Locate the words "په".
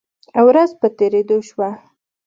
0.79-0.87